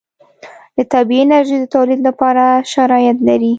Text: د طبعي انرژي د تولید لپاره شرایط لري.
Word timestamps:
د 0.75 0.77
طبعي 0.93 1.19
انرژي 1.23 1.57
د 1.61 1.65
تولید 1.75 1.99
لپاره 2.07 2.43
شرایط 2.73 3.17
لري. 3.27 3.49